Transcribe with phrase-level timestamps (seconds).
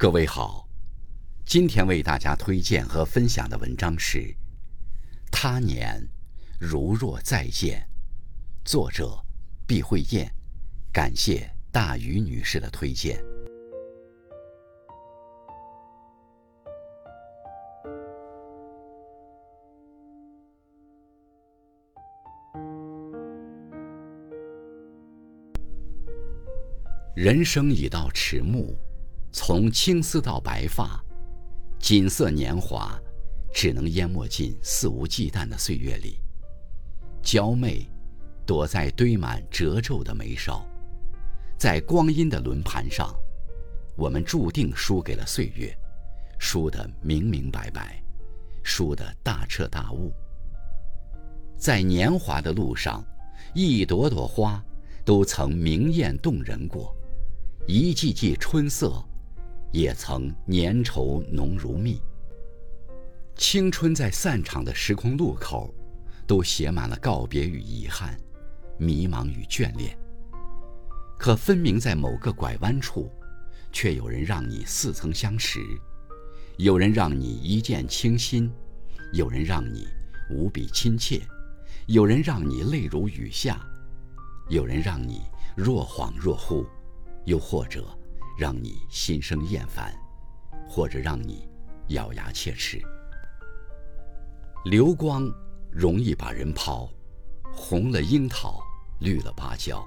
[0.00, 0.64] 各位好，
[1.44, 4.18] 今天为大家推荐和分享的文章是
[5.28, 6.00] 《他年
[6.60, 7.84] 如若再见》，
[8.70, 9.18] 作者
[9.66, 10.32] 毕慧燕，
[10.92, 13.20] 感谢大鱼女士的推荐。
[27.16, 28.78] 人生已到迟暮。
[29.40, 31.00] 从青丝到白发，
[31.78, 33.00] 锦瑟年华，
[33.54, 36.20] 只能淹没进肆无忌惮的岁月里。
[37.22, 37.88] 娇媚，
[38.44, 40.66] 躲在堆满褶皱的眉梢，
[41.56, 43.14] 在光阴的轮盘上，
[43.96, 45.72] 我们注定输给了岁月，
[46.40, 48.02] 输得明明白白，
[48.64, 50.12] 输得大彻大悟。
[51.56, 53.04] 在年华的路上，
[53.54, 54.60] 一朵朵花
[55.04, 56.92] 都曾明艳动人过，
[57.68, 59.00] 一季季春色。
[59.72, 62.00] 也曾粘稠浓如蜜。
[63.36, 65.72] 青春在散场的时空路口，
[66.26, 68.18] 都写满了告别与遗憾，
[68.78, 69.96] 迷茫与眷恋。
[71.18, 73.10] 可分明在某个拐弯处，
[73.72, 75.60] 却有人让你似曾相识，
[76.56, 78.50] 有人让你一见倾心，
[79.12, 79.86] 有人让你
[80.30, 81.20] 无比亲切，
[81.86, 83.60] 有人让你泪如雨下，
[84.48, 85.22] 有人让你
[85.56, 86.64] 若恍若惚，
[87.24, 87.97] 又或者。
[88.38, 89.92] 让你心生厌烦，
[90.68, 91.48] 或者让你
[91.88, 92.80] 咬牙切齿。
[94.66, 95.28] 流光
[95.72, 96.88] 容易把人抛，
[97.52, 98.62] 红了樱桃，
[99.00, 99.84] 绿了芭蕉。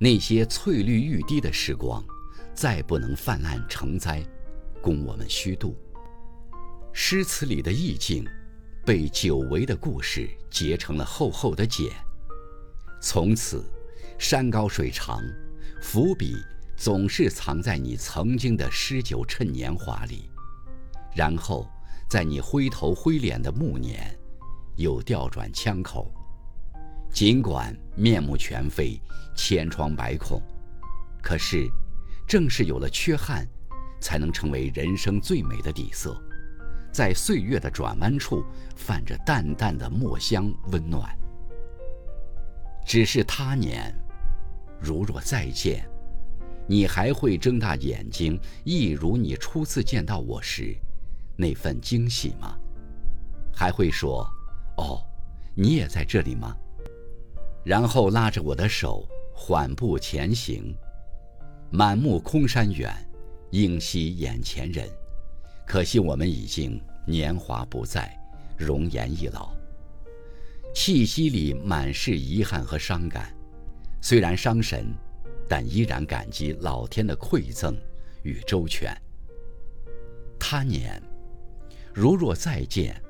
[0.00, 2.04] 那些翠绿欲滴的时光，
[2.54, 4.20] 再不能泛滥成灾，
[4.82, 5.76] 供我们虚度。
[6.92, 8.26] 诗词里的意境，
[8.84, 11.88] 被久违的故事结成了厚厚的茧。
[13.00, 13.64] 从此，
[14.18, 15.22] 山高水长，
[15.80, 16.34] 伏笔。
[16.76, 20.28] 总是藏在你曾经的诗酒趁年华里，
[21.14, 21.68] 然后
[22.08, 24.14] 在你灰头灰脸的暮年，
[24.76, 26.12] 又调转枪口。
[27.12, 29.00] 尽管面目全非、
[29.36, 30.42] 千疮百孔，
[31.22, 31.70] 可是，
[32.26, 33.46] 正是有了缺憾，
[34.00, 36.20] 才能成为人生最美的底色，
[36.92, 38.44] 在岁月的转弯处，
[38.74, 41.16] 泛着淡淡的墨香温暖。
[42.84, 43.94] 只是他年，
[44.80, 45.88] 如若再见。
[46.66, 50.74] 你还会睁大眼睛，一如你初次见到我时
[51.36, 52.56] 那份惊喜吗？
[53.52, 54.26] 还会说
[54.78, 55.02] ：“哦，
[55.54, 56.56] 你也在这里吗？”
[57.64, 60.74] 然后拉着我的手缓步前行。
[61.70, 62.92] 满目空山远，
[63.50, 64.88] 应惜眼前人。
[65.66, 68.16] 可惜我们已经年华不再，
[68.56, 69.52] 容颜易老。
[70.74, 73.34] 气息里满是遗憾和伤感，
[74.00, 74.86] 虽然伤神。
[75.48, 77.76] 但依然感激老天的馈赠
[78.22, 78.96] 与周全。
[80.38, 81.02] 他年，
[81.92, 83.00] 如若再见，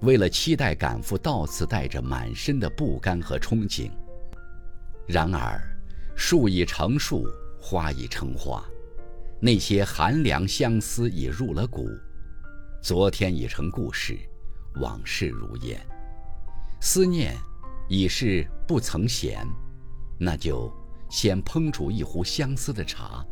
[0.00, 3.90] 为了期待赶赴，到此带着满身的不甘和憧憬。
[5.06, 5.60] 然而，
[6.16, 7.26] 树已成树，
[7.60, 8.64] 花已成花，
[9.40, 11.88] 那些寒凉相思已入了骨，
[12.82, 14.18] 昨天已成故事，
[14.80, 15.80] 往事如烟，
[16.80, 17.36] 思念
[17.88, 19.46] 已是不曾闲，
[20.18, 20.72] 那就。
[21.16, 23.24] 先烹煮一壶相思的茶，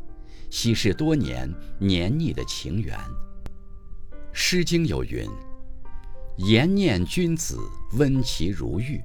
[0.48, 1.46] 稀释多年
[1.78, 2.98] 黏腻的情缘。
[4.32, 5.28] 《诗经》有云
[6.48, 7.58] ：“颜念君子，
[7.98, 9.02] 温其如玉。”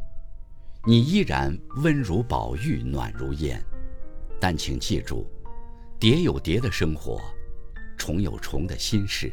[0.88, 1.54] 你依然
[1.84, 3.62] 温如宝玉，暖如烟。
[4.40, 5.28] 但请记住，
[6.00, 7.20] 蝶有蝶的生活，
[7.98, 9.30] 虫有虫的心事。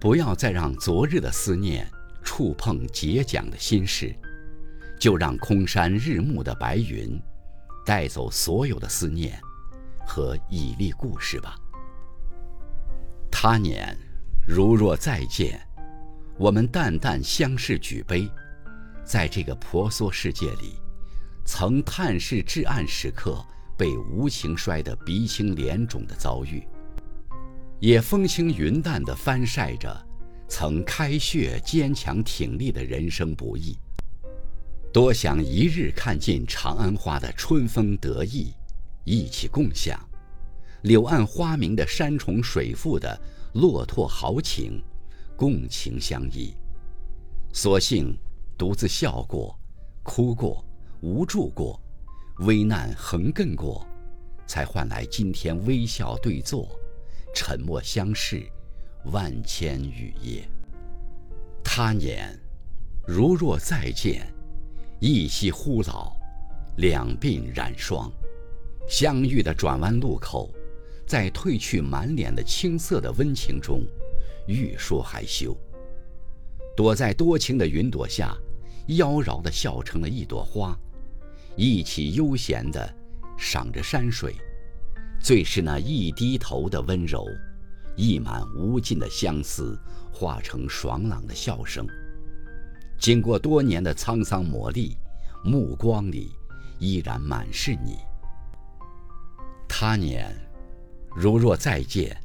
[0.00, 1.88] 不要再让昨日的思念
[2.20, 4.12] 触碰结茧的心事，
[4.98, 7.16] 就让空山日暮的白云。
[7.84, 9.40] 带走所有的思念
[10.06, 11.56] 和绮丽故事吧。
[13.30, 13.96] 他年
[14.46, 15.60] 如若再见，
[16.38, 18.28] 我们淡淡相视举杯，
[19.04, 20.80] 在这个婆娑世界里，
[21.44, 23.44] 曾探视至暗时刻
[23.76, 26.66] 被无情摔得鼻青脸肿的遭遇，
[27.80, 29.94] 也风轻云淡地翻晒着
[30.48, 33.78] 曾开血坚强挺立的人生不易。
[34.94, 38.54] 多想一日看尽长安花的春风得意，
[39.02, 39.98] 一起共享；
[40.82, 43.20] 柳暗花明的山重水复的
[43.54, 44.80] 落拓豪情，
[45.36, 46.54] 共情相依。
[47.52, 48.16] 所幸
[48.56, 49.58] 独自笑过、
[50.04, 50.64] 哭过、
[51.00, 51.82] 无助过，
[52.46, 53.84] 危难横亘过，
[54.46, 56.68] 才换来今天微笑对坐，
[57.34, 58.46] 沉默相视，
[59.06, 60.48] 万千雨夜。
[61.64, 62.38] 他年，
[63.04, 64.32] 如若再见。
[65.00, 66.16] 一夕忽老，
[66.76, 68.10] 两鬓染霜。
[68.88, 70.50] 相遇的转弯路口，
[71.06, 73.82] 在褪去满脸的青涩的温情中，
[74.46, 75.56] 欲说还休。
[76.76, 78.36] 躲在多情的云朵下，
[78.88, 80.78] 妖娆的笑成了一朵花，
[81.56, 82.94] 一起悠闲地
[83.36, 84.34] 赏着山水。
[85.20, 87.26] 最是那一低头的温柔，
[87.96, 89.78] 溢满无尽的相思，
[90.12, 91.86] 化成爽朗的笑声。
[92.98, 94.96] 经过多年的沧桑磨砺，
[95.42, 96.30] 目光里
[96.78, 97.98] 依然满是你。
[99.68, 100.34] 他年，
[101.14, 102.16] 如若再见，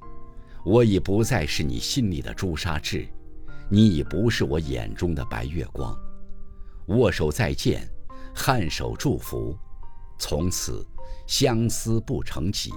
[0.63, 3.07] 我已不再是你心里的朱砂痣，
[3.69, 5.97] 你已不是我眼中的白月光。
[6.87, 7.89] 握手再见，
[8.35, 9.57] 颔首祝福，
[10.17, 10.85] 从此。
[11.27, 12.71] 相思不成疾，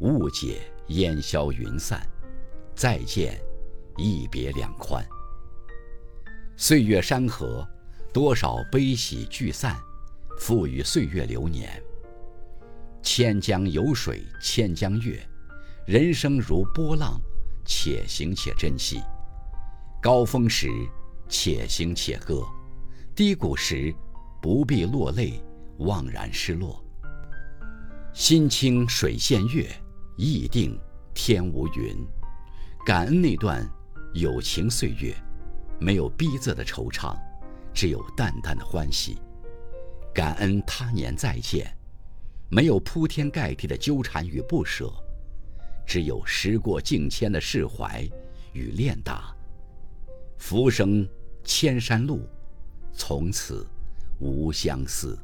[0.00, 2.00] 误解烟消云散，
[2.74, 3.38] 再见，
[3.98, 5.06] 一别两宽。
[6.64, 7.68] 岁月山河，
[8.14, 9.76] 多少悲喜聚散，
[10.38, 11.82] 赋予岁月流年。
[13.02, 15.20] 千江有水千江月，
[15.88, 17.20] 人生如波浪，
[17.64, 19.02] 且行且珍惜。
[20.00, 20.68] 高峰时，
[21.28, 22.44] 且行且歌；
[23.12, 23.92] 低谷时，
[24.40, 25.42] 不必落泪，
[25.80, 26.80] 惘然失落。
[28.14, 29.68] 心清水现月，
[30.16, 30.78] 意定
[31.12, 32.06] 天无云。
[32.86, 33.68] 感恩那段
[34.14, 35.12] 友情岁月，
[35.82, 37.16] 没有逼仄的惆怅，
[37.74, 39.18] 只有淡淡的欢喜。
[40.14, 41.76] 感恩他年再见，
[42.48, 44.92] 没有铺天盖地的纠缠与不舍，
[45.84, 48.08] 只有时过境迁的释怀
[48.52, 49.34] 与练达。
[50.38, 51.08] 浮生
[51.42, 52.28] 千山路，
[52.92, 53.66] 从此
[54.20, 55.18] 无相思。